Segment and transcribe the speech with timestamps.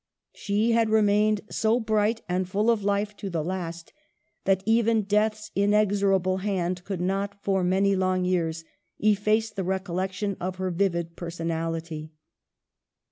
[0.33, 3.93] She had remained so bright and full of life to the last,
[4.45, 8.63] that even Death's inexorable hand could not for many long years
[8.97, 12.09] efface the recollection of her vivid personality.